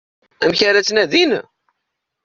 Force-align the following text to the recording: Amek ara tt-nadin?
Amek 0.43 0.59
ara 0.67 0.83
tt-nadin? 0.85 1.31